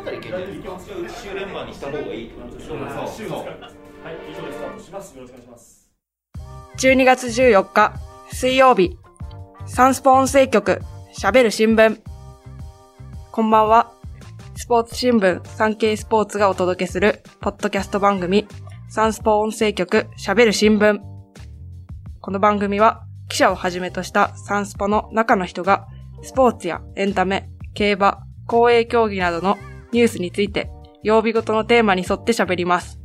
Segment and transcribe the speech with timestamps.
[0.00, 0.78] だったらいけるんですか
[1.22, 3.44] 週連番にした方がいいってことでしょ週ですはい
[4.30, 5.90] 以上でスタートしますよろしくお願いします
[6.78, 7.94] 12月14日
[8.32, 8.96] 水曜日
[9.66, 10.80] サンスポ音声局
[11.18, 12.00] 喋る新聞
[13.30, 13.92] こんばんは
[14.56, 18.20] スポーツ新聞産経スポーツがお届けするポッドキャスト番。
[18.20, 18.46] 組
[18.88, 21.00] サンスポ音声局喋る新聞
[22.20, 22.58] この番。
[22.58, 25.86] 組は記者をはじめとしたサンスポの中の人が
[26.22, 29.56] スポーツやエンタメ、競馬、公営競技などの
[29.92, 30.70] ニュースについて
[31.02, 32.98] 曜日ごとのテーマに沿って喋ります。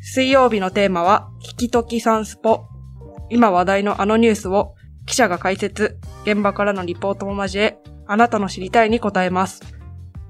[0.00, 2.64] 水曜日のテーマは、聞きときサンスポ。
[3.28, 4.74] 今話題のあのニュースを
[5.06, 9.62] 記者が解説、現場からのリポートも交え、あなたの知りたいに答えます。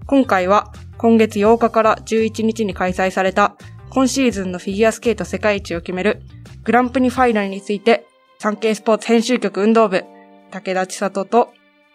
[0.07, 3.57] 今回は今月8日から11日に開催された
[3.91, 6.23] 今シーズンのフィギュアスケート世界一を決める
[6.65, 8.07] グランプリファイナルについて、
[8.41, 10.05] 産経スポーツ編集局運動部、
[10.51, 11.53] 武田千里と、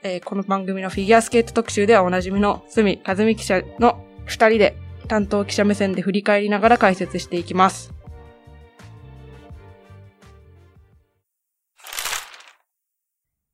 [0.08, 4.77] えーこの番組のフィギュアスケート特集ではおなじみの隅和美記者の二人で
[5.08, 7.91] 担当記者目線で振り返りながら解説していきます。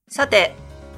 [0.09, 0.53] さて、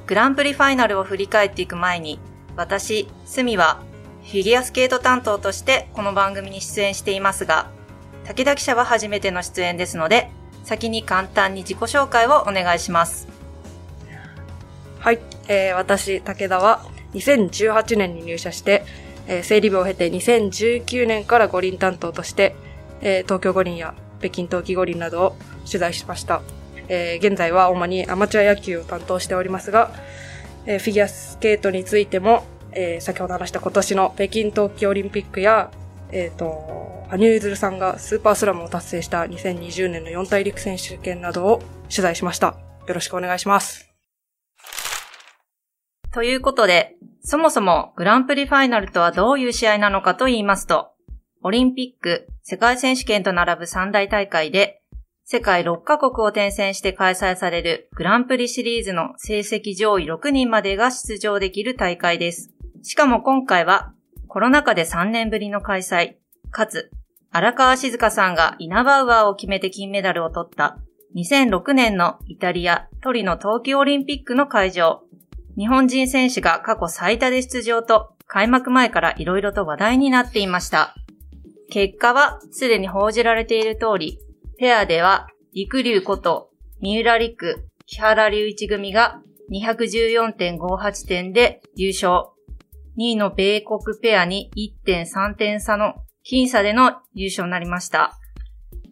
[0.08, 2.18] グランプリファイナルを振り返っていく前に、
[2.56, 3.80] 私、スミは、
[4.24, 7.70] フィギュアスケート担当としてこの番組に出演していますが、
[8.24, 10.30] 武田記者は初めての出演ですので、
[10.64, 13.28] 先に簡単に自己紹介をお願いします。
[14.98, 18.84] はい、えー私、武田は2018年に入社して、
[19.26, 22.54] えー整理部を経て2019年から五輪担当として、
[23.00, 25.36] えー東京五輪や北京冬季五輪などを
[25.66, 26.42] 取材しました。
[26.88, 29.92] えー現在は主にアマチュア野球を担当しておりますが、
[30.66, 35.70] えーフィギュアスケートについても、えー先ほど話した今年の北京冬季オリンピックや、
[36.10, 42.56] えっ、と、羽生結弦さんがスーパースラムを達成した2020年の四大陸選手権などを取材しました。
[42.86, 43.93] よろしくお願いします。
[46.14, 50.92] ということで、そもそもグランプリファイナルとはどういう試合なのかと言いますと、
[51.42, 54.80] オリンピック、世界選手権と並ぶ三大大会で、
[55.24, 62.52] 世界6カ国を転戦して開催されるグランプリシリーズの成績上位6人までが出場できる大会です。
[62.82, 63.92] しかも今回は
[64.28, 66.14] コロナ禍で3年ぶりの開催、
[66.52, 66.92] かつ
[67.32, 70.78] 荒川静香さんがイナバウアーを決めて金メダルを取った
[71.16, 75.03] 2006年のイタリアトリノ冬季オリンピックの会場、
[75.56, 80.94] 日本人選手が過去最多で出場と開幕前から色々と話題になっていました。
[81.70, 84.18] 結果はすでに報じられている通り、
[84.58, 86.50] ペアでは陸竜こと
[86.80, 89.20] 三浦陸、木原隆一組が
[89.52, 92.30] 214.58点で優勝。
[92.96, 94.50] 2位の米国ペアに
[94.86, 95.94] 1.3点差の
[96.24, 98.18] 僅差での優勝になりました。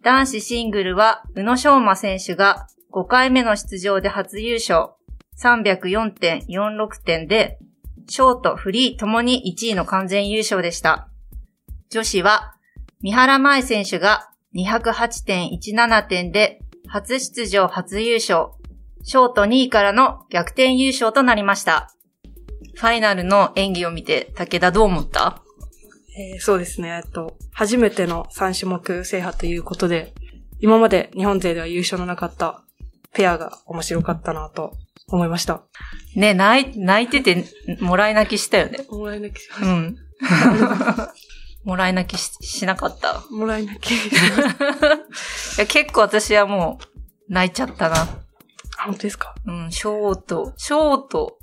[0.02, 4.90] 男子シングルは宇野昌磨選手が5回目の出場で初優勝。
[5.38, 7.58] 304.46点で、
[8.08, 11.08] ショート、フリーともに1位の完全優勝でした。
[11.90, 12.54] 女子は、
[13.00, 18.48] 三原舞選手が208.17点で、初出場初優勝。
[19.04, 21.92] ショート2位からの逆転優勝となりました。
[22.74, 25.42] ファイナルの演技を見て、武田どう思った？
[26.16, 27.00] えーそうですね。
[27.04, 30.12] えっと、初めての3種目制覇ということで、
[30.60, 32.62] 今まで日本勢では優勝のなかった
[33.12, 34.76] ペアが面白かったなと
[35.12, 35.62] 思いました。
[36.16, 37.44] ね、泣い泣いてて、
[37.80, 38.84] もらい泣きしたよね。
[38.90, 39.96] もらい泣きしましうん。
[41.64, 43.14] もらい泣きししなかった。
[43.20, 43.22] た。
[43.30, 43.92] もらい泣き。
[43.94, 43.98] い
[45.58, 46.78] や結構私はも
[47.28, 47.96] う、泣いちゃったな。
[48.78, 49.34] あ本当ですか？
[49.46, 51.38] うん、ショート、ショート、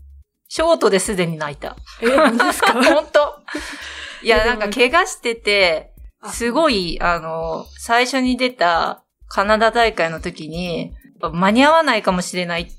[0.48, 1.76] ショートですでに泣いた。
[2.02, 2.74] え、本当ですか？
[2.84, 3.40] 本当
[4.24, 5.94] いや、なんか怪我してて、
[6.34, 6.96] すごい。
[6.96, 10.92] い、あの、最初に出たカナダ大会の時に、
[11.32, 12.70] 間に合わないかもしれない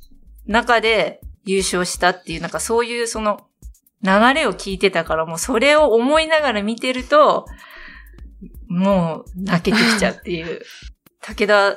[0.50, 3.46] 中で優勝したっていう、なんかそういうその
[4.02, 7.46] 流れを聞いてたから、もうそれを思いながら見てると、
[8.68, 10.60] もう泣けてきちゃうっていう。
[11.22, 11.76] 武田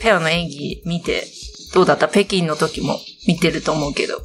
[0.00, 1.26] ペアの演技見て、
[1.74, 2.08] どうだった？
[2.08, 2.98] 北京の時も
[3.28, 4.20] 見てると思うけど。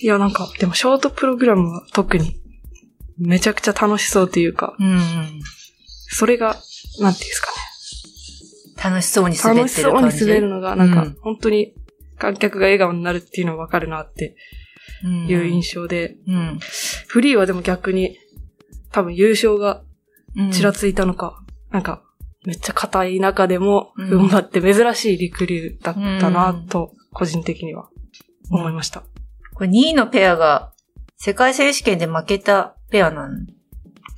[0.00, 2.40] いや、なんか、でもショートプログラムは特に、
[3.18, 5.40] めちゃくちゃ楽しそうというか、うん。
[6.10, 6.56] それが、
[7.00, 7.50] なんていうんですか
[8.90, 9.40] 楽しそうにね。
[9.42, 10.26] 滑楽してそうにっる感じ。
[10.26, 11.74] 滑るのが、なんか、うん本当に
[12.18, 14.36] 観客が笑顔になるっていうのはわかるなって
[15.04, 16.58] うんいう印象で、うん。
[17.06, 18.18] フリーはでも逆に、
[18.90, 19.82] 多分優勝が
[20.36, 22.02] うんちらついたのか、なんか、
[22.44, 27.88] めっちゃ硬い中でも、うん踏ん張って珍しい陸流だったなと、個人的には
[28.50, 29.02] 思いました。
[29.54, 30.72] これ2位のペアが
[31.16, 33.46] 世界選手権で負けたペアなん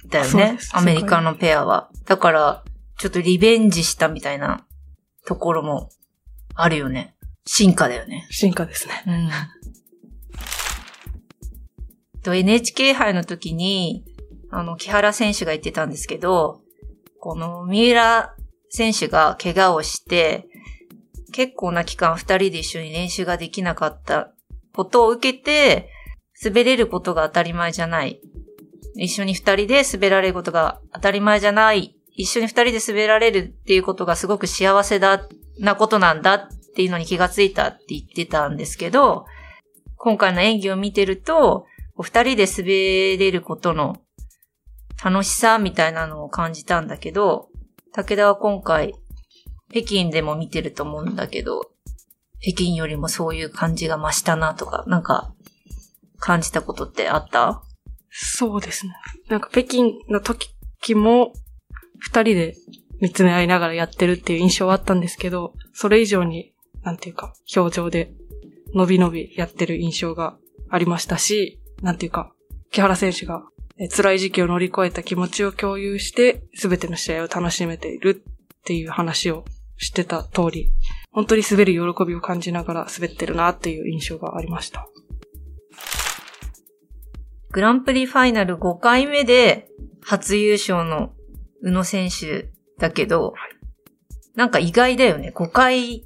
[0.08, 1.91] だよねアメリカのペアは。
[2.06, 2.64] だから、
[2.99, 4.67] ちょっとリベンジしたみたいな
[5.26, 5.91] ところも
[6.55, 7.14] あるよね。
[7.52, 8.29] 進化だよね。
[8.31, 9.02] 進化ですね。
[9.08, 9.29] うん。
[12.23, 14.05] と NHK 杯の時に、
[14.52, 16.61] あの、木原選手が言ってたんですけど、
[17.19, 18.37] この三浦
[18.69, 20.47] 選手が怪我をして、
[21.32, 24.32] 結構な期間二人で一緒に練習ができなかった
[24.73, 25.91] ことを受けて、
[26.43, 28.20] 滑れることが当たり前じゃない。
[28.94, 31.97] 一緒に二人で滑られることが当たり前じゃない。
[32.12, 35.26] 一緒に二人で滑られるっていうことがすごく幸せだ、
[35.58, 36.49] なことなんだっ
[36.80, 39.26] ていうのに気がついたって言ってたんですけど、
[39.96, 43.98] 今回の演技を見てると、こう二人で滑れることの
[45.04, 47.48] 楽しさみたいなのを感じたんだけど、
[47.92, 48.94] 武田は今回、
[49.70, 51.70] 北京でも見てると思うんだけど、
[52.40, 55.34] 北京よりもそういう感じが増したなとか、なんか、
[56.18, 57.62] 感じたことってあった？
[58.10, 58.94] そうですね。
[59.28, 61.34] なんか北京の時も、
[61.98, 62.54] 二人で
[63.02, 66.50] 見つめ合いながらやってるっていう印象はあったんですけど、それ以上に、
[66.82, 68.12] なんていうか、表情で、
[68.74, 70.36] 伸び伸びやってる印象が
[70.68, 72.32] ありましたし、なんていうか、
[72.70, 73.42] 木原選手が
[73.82, 79.46] え辛い時期を乗り越えた気持ちを共有して、すべての試合を楽しめているっていう話を
[79.78, 80.70] してた通り、
[81.12, 84.86] 本当に滑る喜びを感じながら滑ってるなっていう印象がありました。
[87.52, 89.68] グランプリファイナル5回目で
[90.02, 91.14] 初優勝の
[91.62, 93.32] 宇野選手だけど、
[94.34, 95.32] なんか意外だよね。
[95.34, 96.04] 5回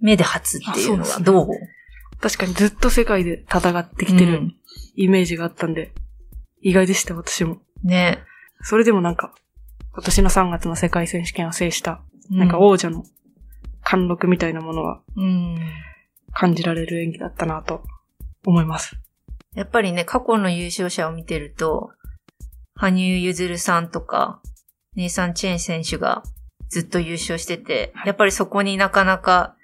[0.00, 1.48] 目で初っていうのはどう？
[2.20, 4.56] 確かにずっと世界で戦ってきてるうん
[4.94, 5.92] イメージがあったんで、
[6.62, 7.58] 意外でした、私も。
[7.84, 8.20] ね。
[8.62, 9.34] それでもなんか、
[9.92, 13.04] 今年の3月の世界選手権を制した、うなんか王者の
[13.82, 15.58] 貫禄みたいなものはうん。
[16.32, 17.82] 感じられる演技だったなと
[18.44, 18.96] 思います。
[19.54, 21.90] やっぱりね、過去の優勝者を見てると、
[22.74, 24.40] 羽生結弦さんとか、
[24.94, 26.22] ネイサン・チェン選手が
[26.70, 29.55] ずっと優勝してて、やっぱりそこになかなか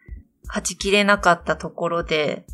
[0.46, 2.44] 勝ちきれなかったところで、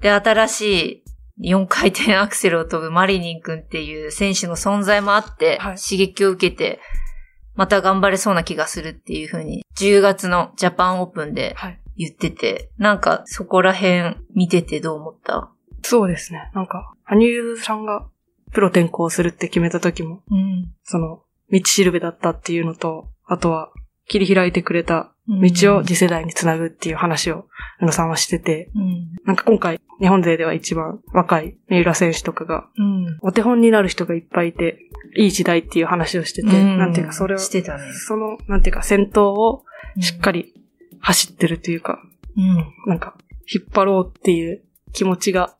[0.00, 1.04] で、新し
[1.40, 6.80] い4回転アクセルを飛ぶマリニン君っていう選手の存在もあって、はい刺激を受けて、
[7.54, 11.80] また頑張れそうな気がするっていう風に、10月のジャパンオープンではい。
[11.96, 15.50] 言ってて、なんかそこら辺見ててどう思った？
[15.82, 16.50] そうですね。
[16.54, 18.06] なんか、羽生さんが
[18.52, 20.72] プロ転向するって決めた時も、うん。
[20.82, 23.70] その、道しるべだったっていうのと、あとは、
[24.10, 27.46] 切り開いてくれた道を次世代につなぐっていう話を、
[27.80, 29.08] 宇野さんはしてて、うん。
[29.24, 33.18] なんか今回、日本勢では一番若い三浦選手とかが、うん。
[33.22, 34.80] お手本になる人がいっぱいいて、
[35.16, 37.84] いい時代っていう話をしてて、なんていうか、それを、してたね。
[37.92, 39.62] その、なんていうか、先頭を
[40.00, 40.54] しっかり
[40.98, 42.02] 走ってるというか、
[42.36, 42.66] うん。
[42.86, 43.16] なんか、
[43.52, 45.54] 引っ張ろうっていう気持ちが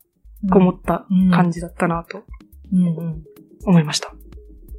[0.51, 2.25] こもった感じだったなと
[2.73, 2.97] うん。
[2.97, 3.23] うん。
[3.63, 4.13] 思いました。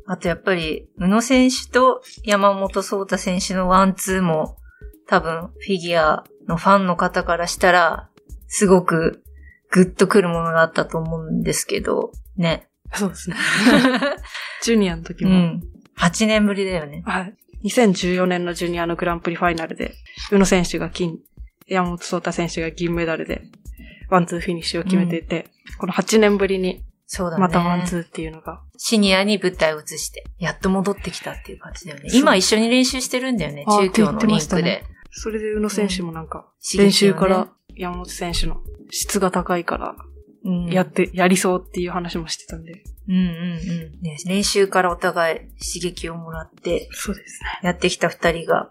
[0.07, 4.57] あとやっぱり、宇野選手と山本聡太選手のワンツーも、
[5.07, 8.09] 多分、フィギュアのファンの方からしたら、
[8.49, 9.23] すごく
[9.71, 12.69] グッとくるものがあったと思うんですけど、ね。
[12.95, 13.37] そうですね。
[14.63, 15.63] ジュニアの時も、うん。
[15.99, 17.03] 8年ぶりだよね。
[17.07, 17.35] はい。
[17.65, 19.95] 2014年のジュニアのグランプリファイナルで、
[20.31, 21.19] 宇野選手が金、
[21.67, 23.43] 山本聡太選手が銀メダルで、
[24.11, 25.47] ワンツーフィニッシュを決めていて、
[25.79, 26.85] この8年ぶりに、
[27.15, 27.43] そうだね。
[27.43, 32.09] またワンツーっていうのが、シニアに舞台を移して、やっと戻ってきたっていう感じだよね。
[32.15, 33.67] 今一緒に練習してるんだよね。
[33.67, 34.83] 中京のリンクで。
[35.11, 39.95] それで宇野選手もなんか、うん練習から山本選手の質が高いから、
[40.47, 42.83] うんやって、やりそうっていう話もしてたんで。
[43.09, 44.01] うんうんうん。
[44.01, 47.61] ね、練習からお互い刺激をもらって、そうですね。
[47.63, 48.71] やってきた二人が、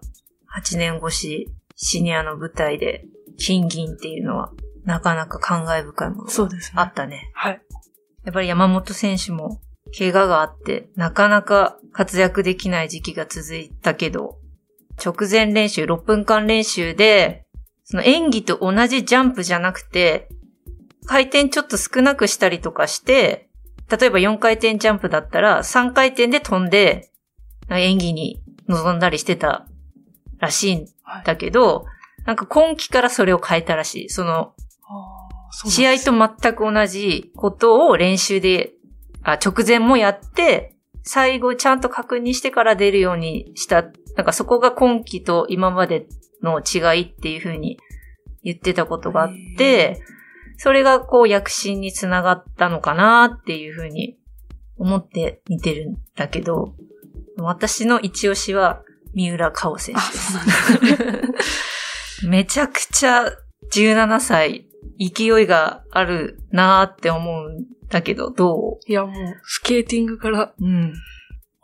[0.57, 3.05] 8年越し、シニアの舞台で、
[3.37, 4.51] 金銀っていうのは、
[4.83, 6.81] なかなか感慨深いものがそうですね。
[6.81, 7.29] あったね。
[7.35, 7.61] はい。
[8.25, 9.61] やっぱり山本選手も、
[9.97, 14.37] 怪我があって、なかなか活躍できない時期が続いたけど、
[15.03, 17.45] 直前練習、6分間練習で、
[17.83, 20.29] その演技と同じジャンプじゃなくて、
[21.05, 23.49] 回転ちょっと少なくしたりとかして、
[23.89, 27.11] 例えば4回転ジャンプだったら3回転で飛んで、
[27.69, 29.67] 演技に臨んだりしてた
[30.39, 30.87] らしいん
[31.25, 31.85] だけど、
[32.25, 34.09] なんか今季からそれを変えたらしい。
[34.09, 34.53] その、
[35.51, 38.71] 試合と全く同じことを練習で、
[39.23, 43.83] あ、直前もやって、最後ちゃんと確認してから出るようにした。
[44.15, 46.05] なんかそこが今季と今まで
[46.43, 47.79] の違いっていう風に
[48.43, 50.01] 言ってたことがあって、
[50.57, 54.17] それがこう躍進につながったのかなっていう風に
[54.77, 56.75] 思って見てるんだけど、
[57.37, 60.01] 私の一押しは三浦佳生選あ、
[60.79, 62.27] 手です。
[62.27, 63.25] めちゃくちゃ
[63.73, 64.67] 17歳、
[65.09, 70.93] 勢いがあるなーって思うんだけど、どいや、もう、スケーティングから、ううん。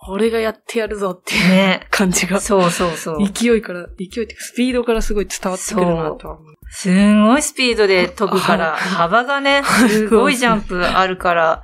[0.09, 1.87] 俺がやってやるぞっていうね。
[1.91, 3.29] 感じが、そうそうそう。
[3.29, 6.53] 勢いから、勢いってスピードからすごい伝わってくるなとは思う。
[6.69, 11.63] すんごいスピードで飛ぶから、はい幅がね、 すごいジャンプあるから、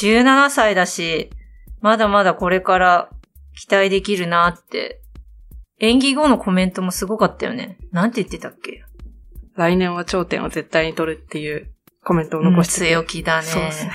[0.00, 1.30] 17歳だし、
[1.80, 3.08] まだまだこれから
[3.54, 5.00] 期待できるなって。
[5.82, 7.78] 演技後のコメントもすごかったよね。
[7.90, 8.84] なんて言ってたっけ？
[9.56, 11.72] 来年は頂点を絶対に取るっていう
[12.04, 13.46] コメントを残してて、強気だね。
[13.46, 13.92] そうですね。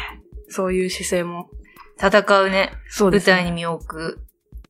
[0.50, 1.50] そういう姿勢も、
[1.98, 2.72] 戦うね。
[2.74, 3.38] 舞そうですね。
[3.38, 4.26] 台に身を置く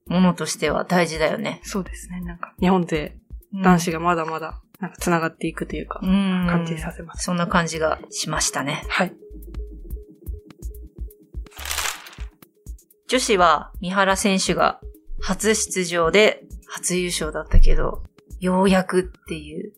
[0.07, 1.59] ものとしては大事だよね。
[1.63, 2.21] そうですね。
[2.21, 3.17] なんか、日本勢、
[3.63, 6.47] 男子がまだまだ、なんか繋がっていくというか、うん。
[6.49, 7.23] 感じさせます。
[7.23, 8.83] そんな感じがしましたね。
[8.89, 9.13] はい。
[13.07, 14.81] 女子は三原選手が
[15.21, 18.03] 初出場で初優勝だったけど、
[18.39, 19.73] ようやくっていう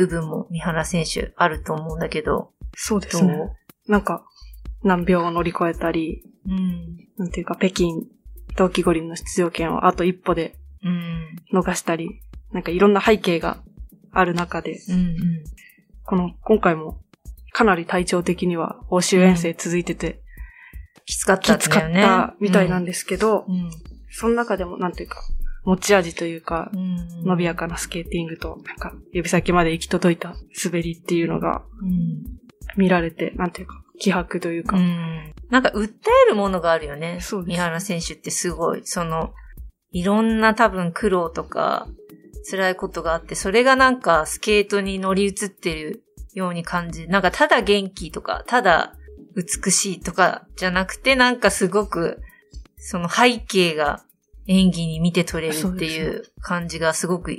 [0.00, 3.34] 部分も三原選手あると思うんだけど、そうですね。
[3.86, 4.24] なんか、
[4.82, 6.96] 難病を乗り越えたり、うん。
[7.18, 8.06] なんていうか、北京
[8.56, 11.36] 冬季五輪の出場権をあと一歩でうん。
[11.52, 13.58] 逃したり、なんかいろんな背景が
[14.12, 14.94] ある中で、うん。
[14.94, 15.16] うん。
[16.04, 17.00] この、今回も、
[17.52, 20.22] かなり体調的には欧州遠征続いてて、
[21.04, 21.80] きつかったんきつか。
[21.80, 23.70] ったみたいなんですけど、うん。
[24.10, 25.20] その中でもなんていうか、
[25.70, 27.24] 持ち味というかう、ん。
[27.24, 30.34] 伸びやかなスケーティングと、なんか、指先まで行き届いた
[30.64, 32.24] 滑りっていうのがうん。
[32.76, 35.32] 見られて、なんていうか、気迫というか、うん。
[35.48, 35.88] なんか、訴
[36.26, 37.18] えるものがあるよね。
[37.20, 39.32] そうです三原選手ってすごい、その、
[39.92, 41.86] いろんな多分苦労とか、
[42.48, 48.94] 辛いことがあって、それがなんかスケートに乗り移ってるように感じ、なんかただ元気とか、ただ
[49.36, 52.20] 美しいとかじゃなくて、なんかすごく、
[52.78, 54.02] その背景が
[54.50, 57.30] 演技に見て取れるっていう感じがすごく、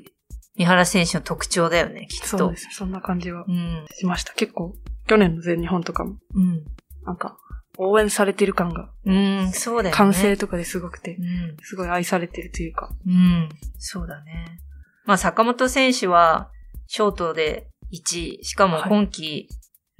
[0.55, 2.37] 三原選手の特徴だよね、きっと。
[2.37, 2.69] そうです。
[2.71, 3.85] そんな感じはうん。
[3.93, 4.33] しました。
[4.33, 4.75] 結構、
[5.07, 6.63] 去年の全日本とかも、うん。
[7.05, 7.37] なんか、
[7.77, 9.97] 応援されてる感が、うん、そうだよね。
[9.97, 11.57] 歓声とかですごくてう、ん。
[11.61, 13.49] すごい愛されてるというか、うん。
[13.77, 14.57] そうだね。
[15.05, 16.49] まあ、坂本選手は、
[16.87, 18.39] ショートで1位。
[18.43, 19.49] しかもはい今季、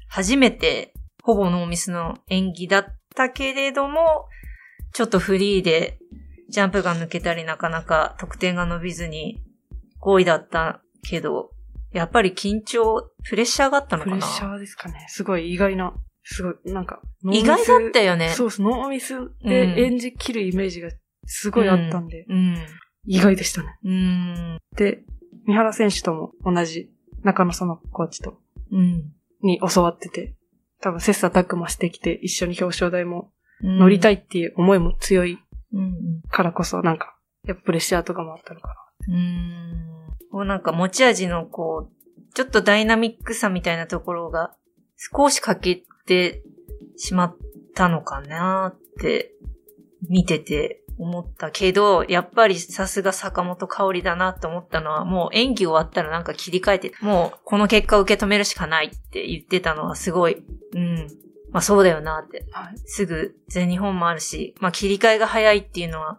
[0.08, 4.26] 初めて、ほぼノーミスの演技だったけれども、
[4.94, 5.98] ちょっとフリーで、
[6.52, 9.42] ジャンプが抜けたりなかなか得点が伸びずに、
[10.02, 11.50] 5位だったけど、
[11.92, 14.16] やっぱり緊張、プレッシャーがあったのかな？
[14.16, 15.06] プレッシャーですかね。
[15.08, 18.28] すごい意外な、すごい、なんか、意外だったよね。
[18.28, 18.62] そうです。
[18.62, 20.90] ノーミスうんで演じ切るイメージが
[21.24, 22.58] すごいあったんで、うん。
[23.06, 23.78] 意外でしたね。
[23.84, 24.58] うん。
[24.76, 25.04] で、
[25.46, 26.90] 三原選手とも同じ
[27.22, 28.38] 中野園コーチと、
[28.70, 29.12] うん。
[29.42, 30.34] に教わってて、
[30.80, 33.32] 多分切磋琢磨してきて一緒に表彰台も
[33.62, 33.78] うん。
[33.78, 35.38] 乗りたいっていう思いも強い
[35.72, 35.94] うん。
[36.32, 38.74] からこそ、なんか、やっぱプレッシャーとかもあったのかな
[39.08, 39.92] うーん。
[40.30, 44.56] こうなんか持ち味のこう、ちょっとダイナミックさみたいなところが
[44.96, 46.42] 少し欠けて
[46.96, 47.36] しまっ
[47.74, 49.32] たのかなって
[50.08, 60.42] 見てて思ったけど、やっぱりさすが坂本香織だなと思ったのはもう演技終わったらなんか切り替えて、もうこの結果を受け止めるしかないって言ってたのはすごい、
[60.74, 61.08] うん。
[61.52, 62.44] まあそうだよなって。
[62.52, 62.60] な。
[62.60, 62.78] はい。
[62.86, 66.18] すぐ全日本もあるし、まあ切り替えが早いっていうのは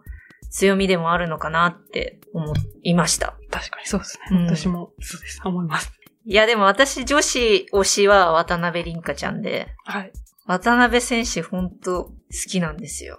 [0.50, 3.36] 強みでもあるのかなって思いました。
[3.50, 4.56] 確かにそうですうんね。
[4.56, 5.40] 私もそうです。
[5.44, 5.92] 思います。
[6.26, 10.12] いやでも私女子推しは渡辺凛香ちゃんで、はい。
[10.46, 12.12] 渡辺選手ほんと好
[12.48, 13.18] きなんですよ。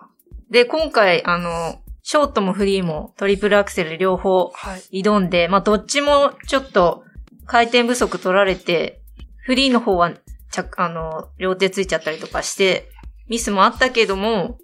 [0.50, 5.02] で、今回あの、ショートもフリーもトリプルアクセル両方はい。
[5.02, 7.04] 挑んで、まあどっちもちょっと
[7.46, 9.02] 回転不足取られて、
[9.44, 10.12] フリーの方は
[10.64, 12.90] 着、あの、両手ついちゃったりとかして、
[13.28, 14.58] ミスもあったけども、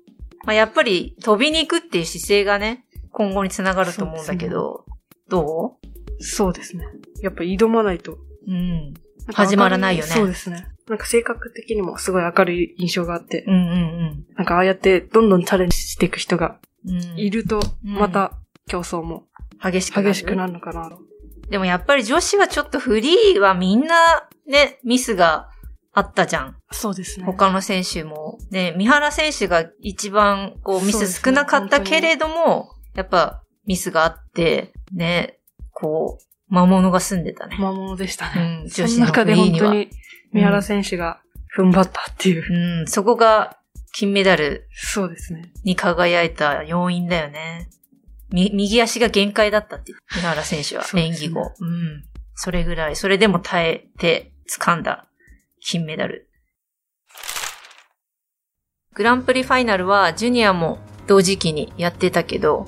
[0.46, 4.86] まあやっぱり飛びに行くっていう姿勢がね、今後につながると思うんだけど、
[5.30, 5.78] ど
[6.20, 6.86] そうですね。
[7.22, 8.14] やっぱ挑まないと。
[8.14, 8.94] ううん。
[8.94, 8.94] なん
[9.28, 10.68] か始まらないよねそうですね。
[10.88, 16.96] なんか性格的にもすごい明るい印象があって、うんうんなんかああやってどんどんチャレンジしていく人がうん。
[16.96, 18.34] うんいると、うんまた
[18.68, 19.26] 競争も
[19.62, 20.14] 激しくなる。
[20.14, 20.98] 激しくなるのかな。
[21.50, 25.51] でもやっぱり女子はちょっとフリーはみんなね、ミスが
[25.94, 26.58] あったじゃん。
[26.72, 27.26] そうですね。
[27.26, 28.38] 他の選手も。
[28.50, 35.40] ね、三原選手が一番こうミス少なかったけれども、やっぱミスがあって、ね、
[35.74, 37.58] こう、魔物が住んでたね。
[37.60, 38.64] 魔物でしたうね。
[38.66, 39.36] ん、そ女子のの中で。
[39.36, 39.90] 本当に
[40.34, 41.22] 三原選手が
[41.58, 42.80] 踏ん張ったっていう。
[42.82, 43.58] うん、そこが
[43.94, 45.52] 金メダルそうですね。
[45.64, 47.70] に輝いた要因だよね。
[48.32, 51.52] み、右足が限界だったって、三原選手は、演技後。
[51.60, 52.06] うん。
[52.36, 55.08] それぐらい、それでも耐えて掴んだ
[55.64, 56.28] 金メダル。
[58.94, 62.68] グランプリファイナルはジュニアも同時期にやってたけど、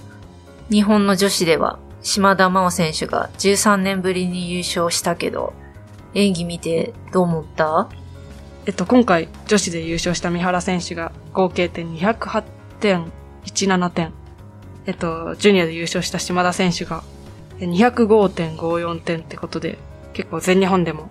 [0.69, 5.53] 日本の女子では島田真央選手が13年ぶりに優勝したけど、
[6.13, 7.89] 演技見てどう思った？
[8.65, 14.13] えっと、今回女子で優勝した三原選手が合計点208.17点。
[14.85, 17.03] えっと、ジュニアで優勝した島田選手が
[17.59, 19.77] 205.54点ってことで、
[20.13, 21.09] 結構全日本でも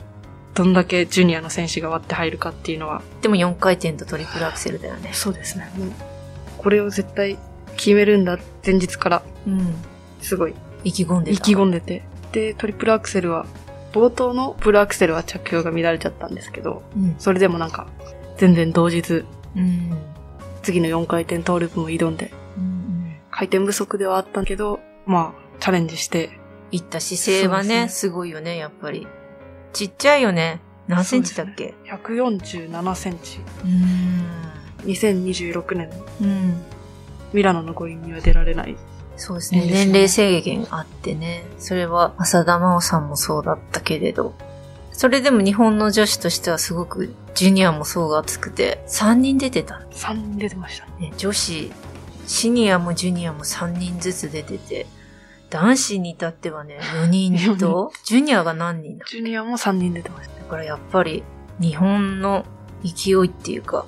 [0.55, 3.03] どんだけジュニアの選手が割って入るかっていうのは。
[3.23, 5.11] でも4回転とトリプルアクセルだよね。
[5.13, 5.71] そうですね。
[5.77, 5.93] もう
[6.59, 7.39] これを絶対
[7.77, 9.75] 決めるんだ、前日から、うん。
[10.21, 10.55] すごい
[10.85, 11.37] 意気込んでた。
[11.37, 12.05] 意気込んでて。
[12.33, 13.47] で、トリプルアクセルは、
[13.93, 17.17] 冒頭のプルアクセルは着氷が乱れちゃったんですけど、うん。
[17.19, 17.89] それでもなんか、
[18.39, 19.25] 全然動じず、
[19.57, 19.99] うん。
[20.63, 23.17] 次の4回転トーループも挑んで、うん。
[23.31, 26.39] 回転不足ではあったけど、まあ、チャレンジして、
[26.71, 29.07] いった姿勢はね、すすごいよね、やっぱり。
[29.73, 30.61] ちっちゃいよね。
[30.89, 33.39] 何センチだっけ？147センチ。
[33.39, 36.25] う2026年、ん。
[36.25, 36.63] うん。
[37.33, 38.77] ミラノの五輪には出られない。
[39.17, 39.67] そうですね。
[39.67, 41.45] 年齢制限あってね。
[41.59, 44.35] それは浅田真央さんもそうだったけれど。
[44.93, 49.83] それでも日本の女子としてはすごく、ジュニアも層が厚くて、3人出てた。
[49.93, 51.11] 3人出てましたね。
[51.11, 51.73] ね、女子、
[52.27, 54.87] シニアもジュニアも3人ずつ出てて、
[55.53, 59.05] 男子に至ってはね、4人と、ジュニアが何人だ？
[59.07, 60.39] ジュニアも3人出てました。
[60.41, 61.23] だからやっぱり
[61.61, 62.47] 日本の
[62.83, 63.85] 勢いっていうか、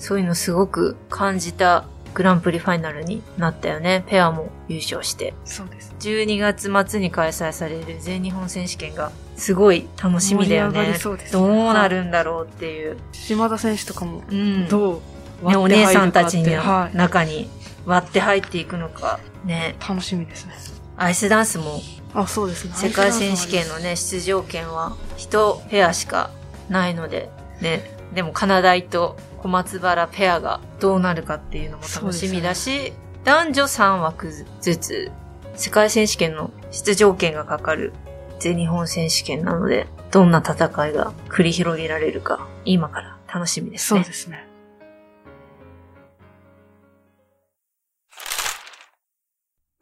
[0.00, 4.04] そういうのすごく感じたグランプリファイナルになったよね。
[4.08, 5.32] ペアも優勝して。
[5.44, 5.94] そうです。
[6.00, 10.94] 12月末に開催される全日本選手権がすごい楽しみだよね。
[10.94, 12.98] そうですねどうなるんだろうっていう。
[13.12, 14.68] 島田選手とかも、うん。
[14.68, 15.02] ど
[15.42, 17.48] うね、お姉さんたちのは中に
[17.84, 19.20] 割って入っていくのか。
[19.44, 19.76] ね。
[19.80, 19.88] い。
[19.88, 20.54] 楽しみですね。
[20.96, 21.80] アイスダンスも
[22.14, 22.72] あ、そうですね。
[22.74, 26.30] 世界選手権のね、出場権は一ペアしか
[26.70, 35.10] ないので、ね、でもカナダイと小松原ペアがどうなるかっていうのも楽しみだし、男女3枠ずつ
[35.54, 37.92] 世界選手権の出場権がかかる
[38.38, 40.54] 全日本選手権なので、どんな戦
[40.86, 44.00] いが繰り広げられるか、今から楽しみですね。
[44.00, 44.45] そうですね。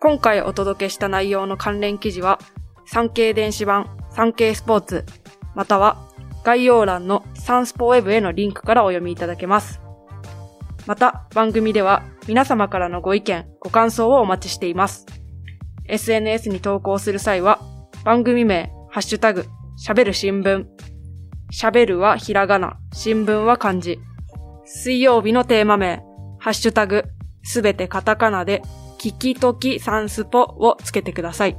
[0.05, 2.39] 今回お届けした内容の関連記事は、
[2.85, 5.07] 産経電子版、産経スポーツ、
[5.55, 6.11] または
[6.45, 9.81] 概要欄のサンスポウェブへのリンクからお読みいただけます。
[10.87, 15.07] また、番組では皆様からのご意見、ご感想をお待ちしています。
[15.87, 17.59] SNS に投稿する際は、
[18.05, 19.47] 番組名、ハッシュタグ、
[19.83, 20.67] 喋る新聞。
[21.51, 23.99] 喋るはひらがな、新聞は漢字。
[24.67, 26.03] 水曜日のテーマ名、
[26.41, 27.05] ハッシュタグ、
[27.45, 28.63] すべてカタカナで、
[28.99, 31.59] 聞きときサンスポをつけてください。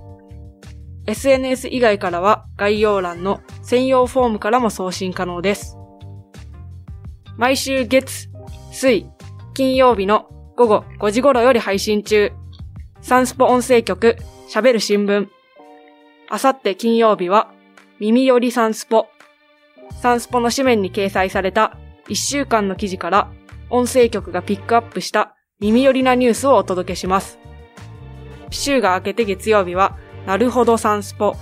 [1.07, 5.77] SNS 以外からは概要欄の専用フォームからも送信可能です。
[7.37, 8.29] 毎週月、
[8.71, 9.07] 水、
[9.53, 12.31] 金曜日の午後5時頃より配信中。
[13.01, 14.17] サンスポ音声局、
[14.51, 15.27] 喋る新聞。
[16.29, 17.51] あさって金曜日は、
[17.99, 19.07] 耳よりサンスポ。
[20.01, 21.77] サンスポの紙面に掲載された
[22.09, 23.31] 1週間の記事から
[23.69, 27.39] 音声局がピックアップした耳寄りなニュースをお届けします。
[28.51, 31.37] 週が明けて月曜日は、なるほどサンスポ。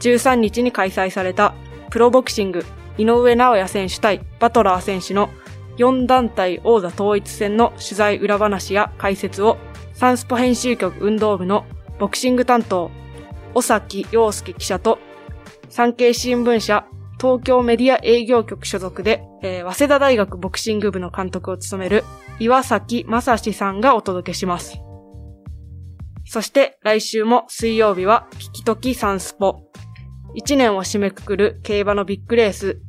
[0.00, 1.54] 13日に開催された
[1.88, 2.66] プロボクシング
[2.98, 5.30] 井上直也選手対バトラー選手の
[5.78, 9.56] 4団体王座統一戦の取材裏話や解説を
[9.94, 11.64] サンスポ編集局運動部の
[11.98, 12.90] ボクシング担当、
[13.54, 14.98] 尾崎洋介記者と
[15.70, 16.86] 産経新聞社
[17.24, 22.04] 東京メディア営業局所属で、えー早稲田大学ボクシング部の監督を務める
[22.38, 24.78] 岩崎正史さんがお届けします。
[26.26, 29.62] そして来週も水曜日は聞きときサンスポ。
[30.34, 32.82] 一年を締めくくる競馬のビッグレース、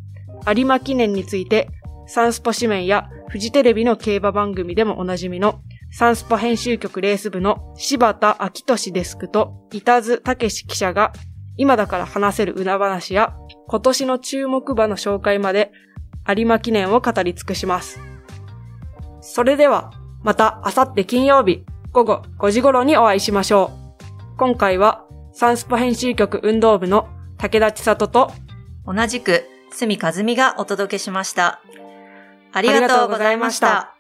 [0.54, 1.70] 有馬記念について、
[2.06, 5.62] サンスポ紙面やフジテレビの競馬番組でもおなじみの
[5.94, 11.14] サンスポ編集局レース部の柴田明俊デスクと板津武史記者が
[11.56, 13.34] 今だから話せる裏話や
[13.68, 15.72] 今年の注目馬の紹介まで
[16.28, 18.00] 有馬記念を語り尽くします。
[19.22, 19.92] それでは
[20.24, 24.38] また明後日金曜日午後5時頃にお会いしましょう。
[24.38, 28.32] 今回はサンスポ編集局運動部の武田千里と
[28.86, 31.62] 同じく、住和美がお届けしました。
[32.54, 33.95] ありがとうございました。